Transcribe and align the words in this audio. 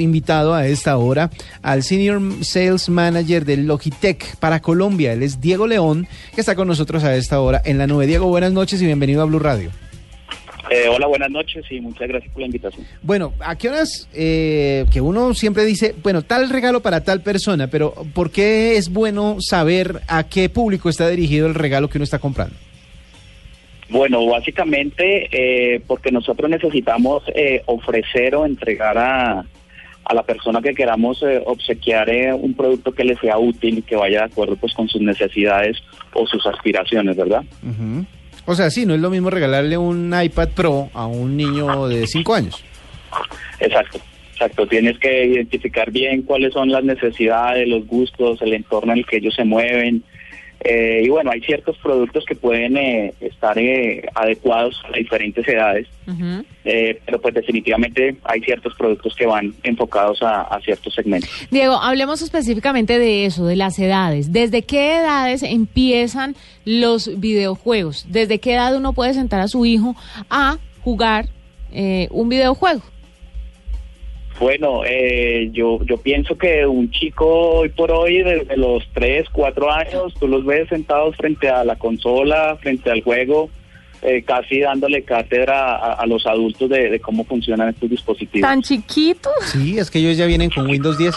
Invitado 0.00 0.54
a 0.54 0.66
esta 0.66 0.96
hora 0.96 1.30
al 1.62 1.82
Senior 1.82 2.20
Sales 2.42 2.88
Manager 2.88 3.44
de 3.44 3.56
Logitech 3.58 4.36
para 4.36 4.60
Colombia. 4.60 5.12
Él 5.12 5.22
es 5.22 5.40
Diego 5.40 5.66
León, 5.66 6.06
que 6.34 6.40
está 6.40 6.54
con 6.54 6.68
nosotros 6.68 7.04
a 7.04 7.14
esta 7.14 7.40
hora 7.40 7.62
en 7.64 7.78
la 7.78 7.86
nube. 7.86 8.06
Diego, 8.06 8.26
buenas 8.26 8.52
noches 8.52 8.80
y 8.82 8.86
bienvenido 8.86 9.22
a 9.22 9.24
Blue 9.24 9.38
Radio. 9.38 9.70
Eh, 10.70 10.86
hola, 10.88 11.06
buenas 11.06 11.30
noches 11.30 11.64
y 11.70 11.80
muchas 11.80 12.08
gracias 12.08 12.30
por 12.32 12.40
la 12.40 12.46
invitación. 12.46 12.86
Bueno, 13.02 13.32
¿a 13.40 13.56
qué 13.56 13.70
horas 13.70 14.08
eh, 14.12 14.84
que 14.92 15.00
uno 15.00 15.32
siempre 15.32 15.64
dice, 15.64 15.94
bueno, 16.02 16.22
tal 16.22 16.50
regalo 16.50 16.80
para 16.80 17.02
tal 17.02 17.22
persona, 17.22 17.68
pero 17.68 17.94
¿por 18.12 18.30
qué 18.30 18.76
es 18.76 18.90
bueno 18.90 19.38
saber 19.40 20.02
a 20.08 20.28
qué 20.28 20.50
público 20.50 20.90
está 20.90 21.08
dirigido 21.08 21.46
el 21.46 21.54
regalo 21.54 21.88
que 21.88 21.96
uno 21.96 22.04
está 22.04 22.18
comprando? 22.18 22.54
Bueno, 23.88 24.26
básicamente 24.26 25.28
eh, 25.32 25.80
porque 25.86 26.10
nosotros 26.10 26.50
necesitamos 26.50 27.22
eh, 27.34 27.62
ofrecer 27.64 28.34
o 28.34 28.44
entregar 28.44 28.98
a, 28.98 29.46
a 30.08 30.14
la 30.14 30.22
persona 30.22 30.62
que 30.62 30.74
queramos 30.74 31.22
eh, 31.22 31.42
obsequiar 31.44 32.08
eh, 32.08 32.32
un 32.32 32.54
producto 32.54 32.92
que 32.92 33.04
le 33.04 33.14
sea 33.16 33.38
útil 33.38 33.78
y 33.78 33.82
que 33.82 33.94
vaya 33.94 34.20
de 34.20 34.24
acuerdo 34.24 34.56
pues 34.56 34.72
con 34.72 34.88
sus 34.88 35.02
necesidades 35.02 35.76
o 36.14 36.26
sus 36.26 36.44
aspiraciones, 36.46 37.14
¿verdad? 37.14 37.44
O 38.46 38.54
sea, 38.54 38.70
sí, 38.70 38.86
no 38.86 38.94
es 38.94 39.00
lo 39.00 39.10
mismo 39.10 39.28
regalarle 39.28 39.76
un 39.76 40.14
iPad 40.18 40.48
Pro 40.54 40.88
a 40.94 41.06
un 41.06 41.36
niño 41.36 41.86
de 41.88 42.06
5 42.06 42.34
años. 42.34 42.64
Exacto, 43.60 44.00
exacto. 44.32 44.66
Tienes 44.66 44.98
que 44.98 45.26
identificar 45.26 45.90
bien 45.90 46.22
cuáles 46.22 46.54
son 46.54 46.70
las 46.70 46.82
necesidades, 46.82 47.68
los 47.68 47.86
gustos, 47.86 48.40
el 48.40 48.54
entorno 48.54 48.92
en 48.92 49.00
el 49.00 49.06
que 49.06 49.18
ellos 49.18 49.34
se 49.34 49.44
mueven. 49.44 50.02
Eh, 50.64 51.02
y 51.04 51.08
bueno, 51.08 51.30
hay 51.30 51.40
ciertos 51.40 51.76
productos 51.78 52.24
que 52.24 52.34
pueden 52.34 52.76
eh, 52.76 53.14
estar 53.20 53.56
eh, 53.58 54.04
adecuados 54.14 54.82
a 54.92 54.96
diferentes 54.96 55.46
edades, 55.46 55.86
eh, 56.64 57.00
pero 57.06 57.20
pues 57.20 57.32
definitivamente 57.34 58.16
hay 58.24 58.40
ciertos 58.40 58.74
productos 58.74 59.14
que 59.14 59.24
van 59.24 59.54
enfocados 59.62 60.20
a, 60.22 60.42
a 60.42 60.60
ciertos 60.60 60.94
segmentos. 60.94 61.30
Diego, 61.50 61.74
hablemos 61.74 62.22
específicamente 62.22 62.98
de 62.98 63.24
eso, 63.26 63.46
de 63.46 63.54
las 63.54 63.78
edades. 63.78 64.32
¿Desde 64.32 64.62
qué 64.62 64.96
edades 64.96 65.44
empiezan 65.44 66.34
los 66.64 67.20
videojuegos? 67.20 68.06
¿Desde 68.08 68.40
qué 68.40 68.54
edad 68.54 68.76
uno 68.76 68.92
puede 68.92 69.14
sentar 69.14 69.40
a 69.40 69.48
su 69.48 69.64
hijo 69.64 69.94
a 70.28 70.58
jugar 70.82 71.26
eh, 71.72 72.08
un 72.10 72.28
videojuego? 72.28 72.82
Bueno, 74.40 74.82
eh, 74.86 75.50
yo, 75.52 75.80
yo 75.84 75.96
pienso 75.96 76.38
que 76.38 76.64
un 76.64 76.90
chico 76.90 77.26
hoy 77.26 77.70
por 77.70 77.90
hoy, 77.90 78.22
desde 78.22 78.56
los 78.56 78.84
3, 78.94 79.26
4 79.32 79.72
años, 79.72 80.14
tú 80.18 80.28
los 80.28 80.44
ves 80.44 80.68
sentados 80.68 81.16
frente 81.16 81.48
a 81.48 81.64
la 81.64 81.76
consola, 81.76 82.56
frente 82.60 82.88
al 82.90 83.02
juego, 83.02 83.50
eh, 84.02 84.22
casi 84.22 84.60
dándole 84.60 85.02
cátedra 85.02 85.74
a, 85.74 85.94
a 85.94 86.06
los 86.06 86.24
adultos 86.24 86.70
de, 86.70 86.88
de 86.88 87.00
cómo 87.00 87.24
funcionan 87.24 87.70
estos 87.70 87.90
dispositivos. 87.90 88.48
¿Tan 88.48 88.62
chiquito? 88.62 89.28
Sí, 89.42 89.76
es 89.76 89.90
que 89.90 89.98
ellos 89.98 90.16
ya 90.16 90.26
vienen 90.26 90.50
con 90.50 90.66
Windows 90.68 90.96
10. 90.98 91.14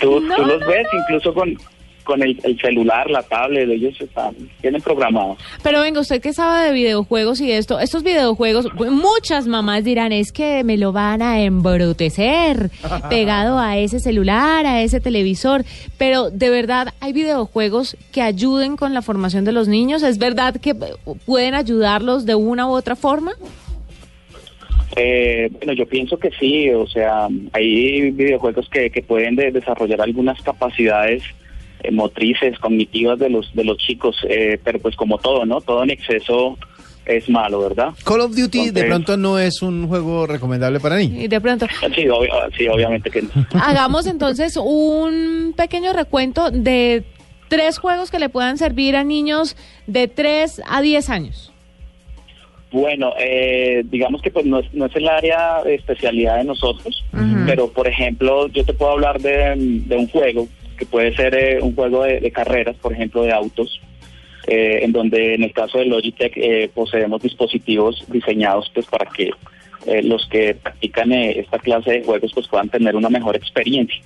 Tú, 0.00 0.18
No, 0.20 0.34
tú 0.34 0.42
los 0.44 0.66
ves 0.66 0.86
incluso 1.00 1.32
con, 1.32 1.56
con 2.02 2.22
el, 2.22 2.38
el 2.44 2.58
celular, 2.60 3.10
la 3.10 3.22
tablet, 3.22 3.68
ellos 3.68 4.00
están, 4.00 4.34
tienen 4.60 4.80
programado. 4.82 5.36
Pero 5.62 5.80
venga, 5.80 6.00
usted 6.00 6.20
que 6.20 6.32
sabe 6.32 6.66
de 6.68 6.72
videojuegos 6.72 7.40
y 7.40 7.50
esto, 7.52 7.78
estos 7.80 8.02
videojuegos, 8.02 8.66
muchas 8.74 9.46
mamás 9.46 9.84
dirán, 9.84 10.12
es 10.12 10.32
que 10.32 10.64
me 10.64 10.76
lo 10.76 10.92
van 10.92 11.22
a 11.22 11.40
embrutecer 11.42 12.70
pegado 13.10 13.58
a 13.58 13.78
ese 13.78 14.00
celular, 14.00 14.66
a 14.66 14.82
ese 14.82 15.00
televisor. 15.00 15.64
Pero 15.98 16.30
de 16.30 16.50
verdad, 16.50 16.88
¿hay 17.00 17.12
videojuegos 17.12 17.96
que 18.12 18.22
ayuden 18.22 18.76
con 18.76 18.94
la 18.94 19.02
formación 19.02 19.44
de 19.44 19.52
los 19.52 19.68
niños? 19.68 20.02
¿Es 20.02 20.18
verdad 20.18 20.56
que 20.60 20.74
pueden 21.26 21.54
ayudarlos 21.54 22.26
de 22.26 22.34
una 22.34 22.66
u 22.66 22.70
otra 22.70 22.96
forma? 22.96 23.32
Eh, 24.96 25.48
bueno, 25.52 25.72
yo 25.72 25.86
pienso 25.86 26.18
que 26.18 26.30
sí, 26.38 26.68
o 26.70 26.86
sea, 26.86 27.26
hay 27.54 28.10
videojuegos 28.10 28.68
que, 28.68 28.90
que 28.90 29.00
pueden 29.02 29.36
de- 29.36 29.50
desarrollar 29.50 30.02
algunas 30.02 30.40
capacidades 30.42 31.22
eh, 31.82 31.90
motrices, 31.90 32.58
cognitivas 32.58 33.18
de 33.18 33.30
los 33.30 33.52
de 33.54 33.64
los 33.64 33.76
chicos, 33.78 34.16
eh, 34.28 34.58
pero 34.62 34.78
pues 34.78 34.96
como 34.96 35.18
todo, 35.18 35.44
¿no? 35.44 35.60
Todo 35.60 35.82
en 35.82 35.90
exceso 35.90 36.58
es 37.04 37.28
malo, 37.28 37.60
¿verdad? 37.60 37.90
Call 38.04 38.20
of 38.20 38.36
Duty 38.36 38.70
de 38.70 38.84
pronto 38.84 39.16
no 39.16 39.38
es 39.38 39.60
un 39.62 39.88
juego 39.88 40.26
recomendable 40.26 40.78
para 40.78 40.96
niños. 40.98 41.24
Y 41.24 41.28
de 41.28 41.40
pronto, 41.40 41.66
Sí, 41.94 42.06
obvio- 42.08 42.30
sí 42.56 42.68
obviamente 42.68 43.10
que 43.10 43.22
no. 43.22 43.28
hagamos 43.60 44.06
entonces 44.06 44.56
un 44.56 45.52
pequeño 45.56 45.92
recuento 45.92 46.50
de 46.52 47.02
tres 47.48 47.78
juegos 47.78 48.10
que 48.10 48.18
le 48.20 48.28
puedan 48.28 48.56
servir 48.56 48.94
a 48.96 49.02
niños 49.04 49.56
de 49.86 50.06
3 50.08 50.62
a 50.66 50.80
10 50.80 51.10
años. 51.10 51.52
Bueno, 52.70 53.12
eh, 53.18 53.82
digamos 53.90 54.22
que 54.22 54.30
pues 54.30 54.46
no 54.46 54.60
es, 54.60 54.72
no 54.72 54.86
es 54.86 54.96
el 54.96 55.06
área 55.06 55.62
de 55.62 55.74
especialidad 55.74 56.38
de 56.38 56.44
nosotros, 56.44 57.04
pero 57.44 57.68
por 57.70 57.86
ejemplo 57.86 58.48
yo 58.48 58.64
te 58.64 58.72
puedo 58.72 58.92
hablar 58.92 59.20
de, 59.20 59.54
de 59.56 59.96
un 59.96 60.08
juego 60.08 60.48
que 60.76 60.86
puede 60.86 61.14
ser 61.14 61.34
eh, 61.34 61.58
un 61.60 61.74
juego 61.74 62.04
de, 62.04 62.20
de 62.20 62.30
carreras, 62.30 62.76
por 62.76 62.92
ejemplo 62.92 63.22
de 63.22 63.32
autos, 63.32 63.80
eh, 64.46 64.80
en 64.82 64.92
donde 64.92 65.34
en 65.34 65.44
el 65.44 65.52
caso 65.52 65.78
de 65.78 65.86
Logitech 65.86 66.32
eh, 66.36 66.70
poseemos 66.74 67.22
dispositivos 67.22 68.04
diseñados 68.08 68.70
pues 68.74 68.86
para 68.86 69.06
que 69.10 69.30
eh, 69.86 70.02
los 70.02 70.26
que 70.28 70.54
practican 70.54 71.12
eh, 71.12 71.38
esta 71.38 71.58
clase 71.58 71.92
de 71.92 72.04
juegos 72.04 72.32
pues 72.34 72.48
puedan 72.48 72.68
tener 72.68 72.96
una 72.96 73.08
mejor 73.08 73.36
experiencia. 73.36 74.02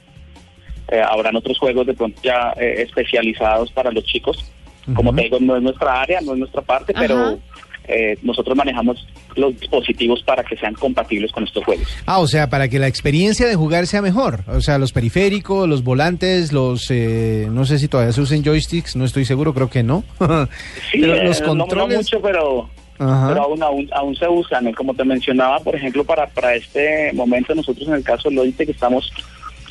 Habrán 1.09 1.35
otros 1.35 1.59
juegos 1.59 1.85
de 1.85 1.95
pronto 1.95 2.21
ya 2.23 2.51
especializados 2.61 3.73
para 3.73 3.91
los 3.91 4.05
chicos. 4.05 4.53
Como 4.95 5.11
Ujú. 5.11 5.17
te 5.17 5.23
digo, 5.25 5.39
no 5.41 5.57
es 5.57 5.63
nuestra 5.63 6.01
área, 6.01 6.21
no 6.21 6.35
es 6.35 6.39
nuestra 6.39 6.63
parte, 6.63 6.93
Ajá. 6.95 7.05
pero 7.05 7.41
eh, 7.89 8.19
nosotros 8.23 8.57
manejamos 8.57 9.07
los 9.37 9.59
dispositivos 9.61 10.23
para 10.23 10.43
que 10.45 10.57
sean 10.57 10.75
compatibles 10.75 11.31
con 11.33 11.45
estos 11.45 11.65
juegos. 11.65 11.87
Ah, 12.07 12.19
o 12.19 12.27
sea, 12.27 12.49
para 12.49 12.69
que 12.69 12.79
la 12.79 12.87
experiencia 12.89 13.47
de 13.47 13.55
jugar 13.55 13.87
sea 13.87 14.03
mejor. 14.03 14.41
O 14.49 14.61
sea, 14.61 14.79
los 14.79 14.93
periféricos, 14.93 15.69
los 15.69 15.83
volantes, 15.85 16.53
los... 16.53 16.91
eh, 16.91 17.49
no 17.51 17.65
sé 17.65 17.79
si 17.79 17.89
todavía 17.89 18.13
se 18.13 18.21
usan 18.23 18.43
joysticks, 18.43 18.97
no 18.97 19.05
estoy 19.05 19.25
seguro, 19.25 19.53
creo 19.55 19.69
que 19.71 19.83
no. 19.83 20.05
Sí, 20.91 21.01
Pero 21.01 21.15
eh, 21.15 21.25
los 21.25 21.41
no- 21.43 21.55
no, 21.55 21.65
controles... 21.67 21.99
mucho, 21.99 22.21
pero, 22.23 22.69
Ajá. 22.99 23.29
pero 23.29 23.43
aún, 23.43 23.63
aún, 23.63 23.89
aún 23.93 24.17
se 24.17 24.29
usan. 24.29 24.67
Eh, 24.69 24.75
Como 24.75 24.95
te 24.95 25.05
mencionaba, 25.05 25.61
por 25.61 25.75
ejemplo, 25.77 26.05
para, 26.05 26.27
para 26.29 26.55
este 26.55 27.13
momento, 27.13 27.55
nosotros 27.55 27.87
en 27.89 27.95
el 27.95 28.03
caso 28.03 28.29
de 28.31 28.37
Logitech 28.37 28.71
estamos 28.71 29.11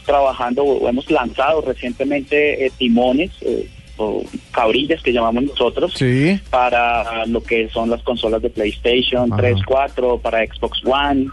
trabajando 0.05 0.63
o 0.63 0.87
hemos 0.87 1.09
lanzado 1.09 1.61
recientemente 1.61 2.65
eh, 2.65 2.71
timones 2.77 3.31
eh, 3.41 3.67
o 3.97 4.23
cabrillas 4.51 5.01
que 5.01 5.13
llamamos 5.13 5.43
nosotros. 5.43 5.93
Sí. 5.95 6.39
para 6.49 7.25
lo 7.25 7.41
que 7.41 7.69
son 7.69 7.89
las 7.89 8.01
consolas 8.03 8.41
de 8.41 8.49
PlayStation 8.49 9.31
Ajá. 9.31 9.41
3, 9.41 9.57
4, 9.65 10.19
para 10.19 10.45
Xbox 10.45 10.81
One, 10.85 11.27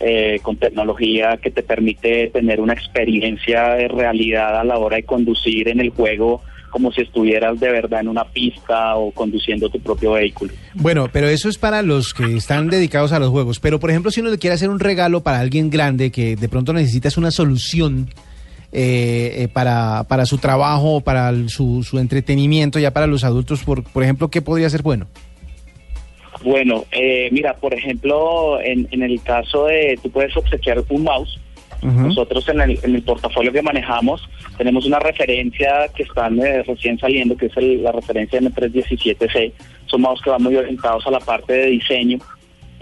eh, 0.00 0.40
con 0.42 0.56
tecnología 0.56 1.38
que 1.38 1.50
te 1.50 1.62
permite 1.62 2.28
tener 2.28 2.60
una 2.60 2.74
experiencia 2.74 3.74
de 3.74 3.88
realidad 3.88 4.60
a 4.60 4.64
la 4.64 4.78
hora 4.78 4.96
de 4.96 5.04
conducir 5.04 5.68
en 5.68 5.80
el 5.80 5.90
juego 5.90 6.42
como 6.70 6.92
si 6.92 7.00
estuvieras 7.00 7.58
de 7.58 7.70
verdad 7.70 8.00
en 8.00 8.08
una 8.08 8.24
pista 8.24 8.96
o 8.96 9.10
conduciendo 9.10 9.70
tu 9.70 9.80
propio 9.80 10.12
vehículo. 10.12 10.52
Bueno, 10.74 11.08
pero 11.10 11.26
eso 11.26 11.48
es 11.48 11.56
para 11.56 11.80
los 11.80 12.12
que 12.12 12.36
están 12.36 12.68
dedicados 12.68 13.12
a 13.12 13.18
los 13.18 13.30
juegos. 13.30 13.60
Pero, 13.60 13.80
por 13.80 13.88
ejemplo, 13.88 14.10
si 14.10 14.20
uno 14.20 14.28
le 14.28 14.36
quiere 14.36 14.54
hacer 14.54 14.68
un 14.68 14.78
regalo 14.78 15.22
para 15.22 15.40
alguien 15.40 15.70
grande 15.70 16.10
que 16.10 16.36
de 16.36 16.48
pronto 16.50 16.74
necesitas 16.74 17.16
una 17.16 17.30
solución 17.30 18.10
eh, 18.72 19.32
eh, 19.44 19.48
para, 19.52 20.04
para 20.08 20.26
su 20.26 20.38
trabajo, 20.38 21.00
para 21.00 21.28
el- 21.30 21.48
su, 21.48 21.82
su 21.82 21.98
entretenimiento, 21.98 22.78
ya 22.78 22.90
para 22.92 23.06
los 23.06 23.24
adultos, 23.24 23.62
por, 23.64 23.82
por 23.84 24.02
ejemplo, 24.02 24.28
¿qué 24.28 24.42
podría 24.42 24.68
ser 24.70 24.82
bueno? 24.82 25.06
Bueno, 26.44 26.84
eh, 26.92 27.28
mira, 27.32 27.54
por 27.54 27.72
ejemplo, 27.74 28.60
en, 28.60 28.86
en 28.90 29.02
el 29.02 29.20
caso 29.22 29.66
de, 29.66 29.98
tú 30.02 30.10
puedes 30.10 30.36
obsequiar 30.36 30.82
un 30.88 31.02
mouse. 31.04 31.38
Nosotros 31.82 32.48
en 32.48 32.60
el, 32.62 32.78
en 32.82 32.96
el 32.96 33.02
portafolio 33.02 33.52
que 33.52 33.62
manejamos 33.62 34.20
tenemos 34.58 34.86
una 34.86 34.98
referencia 34.98 35.86
que 35.94 36.02
están 36.02 36.36
eh, 36.40 36.62
recién 36.64 36.98
saliendo, 36.98 37.36
que 37.36 37.46
es 37.46 37.56
el- 37.56 37.82
la 37.84 37.92
referencia 37.92 38.40
M317C. 38.40 39.52
Son 39.86 40.00
mouse 40.00 40.20
que 40.22 40.30
van 40.30 40.42
muy 40.42 40.56
orientados 40.56 41.06
a 41.06 41.10
la 41.12 41.20
parte 41.20 41.52
de 41.52 41.66
diseño. 41.66 42.18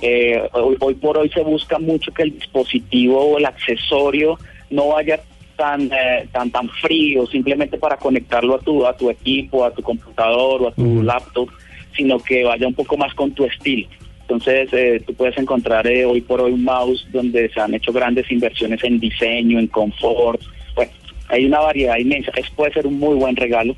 Eh, 0.00 0.40
hoy, 0.52 0.76
hoy 0.80 0.94
por 0.94 1.18
hoy 1.18 1.28
se 1.28 1.42
busca 1.42 1.78
mucho 1.78 2.12
que 2.12 2.22
el 2.22 2.32
dispositivo 2.38 3.20
o 3.32 3.36
el 3.38 3.44
accesorio 3.44 4.38
no 4.70 4.88
vaya 4.88 5.20
tan 5.56 5.90
eh, 5.92 6.26
tan 6.32 6.50
tan 6.50 6.68
frío 6.68 7.26
simplemente 7.26 7.78
para 7.78 7.96
conectarlo 7.96 8.54
a 8.54 8.58
tu 8.58 8.86
a 8.86 8.96
tu 8.96 9.10
equipo, 9.10 9.64
a 9.64 9.70
tu 9.72 9.82
computador 9.82 10.62
o 10.62 10.68
a 10.68 10.72
tu 10.74 11.02
laptop, 11.02 11.48
sino 11.96 12.18
que 12.18 12.44
vaya 12.44 12.66
un 12.66 12.74
poco 12.74 12.96
más 12.96 13.14
con 13.14 13.30
tu 13.32 13.44
estilo. 13.44 13.88
Entonces, 14.22 14.68
eh, 14.72 15.02
tú 15.06 15.12
puedes 15.14 15.36
encontrar 15.36 15.86
eh, 15.86 16.06
hoy 16.06 16.22
por 16.22 16.40
hoy 16.40 16.52
un 16.52 16.64
mouse 16.64 17.06
donde 17.12 17.50
se 17.50 17.60
han 17.60 17.74
hecho 17.74 17.92
grandes 17.92 18.30
inversiones 18.32 18.82
en 18.82 18.98
diseño, 18.98 19.58
en 19.58 19.66
confort. 19.66 20.40
Bueno, 20.74 20.92
hay 21.28 21.44
una 21.44 21.60
variedad 21.60 21.98
inmensa. 21.98 22.32
Eso 22.34 22.50
puede 22.56 22.72
ser 22.72 22.86
un 22.86 22.98
muy 22.98 23.16
buen 23.16 23.36
regalo 23.36 23.76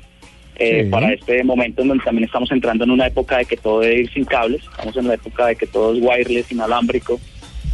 eh, 0.55 0.83
Sí. 0.85 0.89
para 0.89 1.11
este 1.13 1.43
momento 1.43 1.81
en 1.81 1.89
donde 1.89 2.03
también 2.03 2.23
estamos 2.25 2.49
entrando 2.51 2.85
en 2.85 2.91
una 2.91 3.07
época 3.07 3.39
de 3.39 3.45
que 3.45 3.57
todo 3.57 3.81
debe 3.81 4.01
ir 4.01 4.11
sin 4.13 4.23
cables. 4.23 4.61
Estamos 4.63 4.95
en 4.95 5.07
la 5.07 5.13
época 5.15 5.47
de 5.47 5.55
que 5.57 5.67
todo 5.67 5.93
es 5.93 5.99
wireless, 6.01 6.51
inalámbrico. 6.51 7.19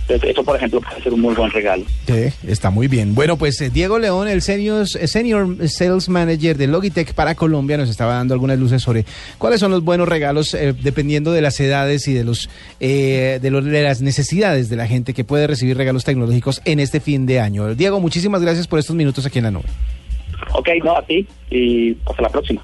Entonces, 0.04 0.32
eso, 0.32 0.44
por 0.44 0.58
ejemplo, 0.58 0.82
puede 0.82 1.02
ser 1.02 1.14
un 1.14 1.22
muy 1.22 1.34
buen 1.34 1.50
regalo. 1.52 1.86
Sí, 2.08 2.30
está 2.46 2.70
muy 2.70 2.88
bien. 2.88 3.16
Bueno, 3.16 3.38
pues 3.38 3.60
eh, 3.62 3.70
Diego 3.70 4.00
León, 4.00 4.28
el 4.28 4.42
senior, 4.42 4.86
eh, 5.00 5.08
senior 5.08 5.70
Sales 5.70 6.10
Manager 6.10 6.58
de 6.58 6.68
Logitech 6.68 7.14
para 7.14 7.36
Colombia, 7.36 7.78
nos 7.78 7.90
estaba 7.90 8.16
dando 8.16 8.34
algunas 8.34 8.60
luces 8.60 8.82
sobre 8.82 9.06
cuáles 9.38 9.62
son 9.62 9.72
los 9.72 9.84
buenos 9.84 10.08
regalos 10.08 10.54
eh, 10.54 10.74
dependiendo 10.74 11.32
de 11.32 11.42
las 11.42 11.58
edades 11.60 12.08
y 12.08 12.14
de 12.14 12.26
los, 12.26 12.50
eh, 12.80 13.40
de 13.42 13.50
los 13.50 13.64
de 13.64 13.82
las 13.82 14.02
necesidades 14.02 14.70
de 14.70 14.76
la 14.76 14.88
gente 14.88 15.14
que 15.14 15.24
puede 15.24 15.48
recibir 15.48 15.78
regalos 15.78 16.04
tecnológicos 16.04 16.62
en 16.66 16.80
este 16.80 17.00
fin 17.00 17.26
de 17.26 17.40
año. 17.40 17.74
Diego, 17.74 18.00
muchísimas 18.00 18.42
gracias 18.42 18.68
por 18.68 18.80
estos 18.80 18.96
minutos 18.96 19.26
aquí 19.26 19.40
en 19.40 19.46
la 19.46 19.52
nube. 19.52 19.66
Ok, 20.52 20.70
no, 20.84 20.98
a 20.98 21.02
ti 21.02 21.26
y 21.50 21.96
hasta 22.06 22.24
la 22.24 22.30
próxima. 22.30 22.62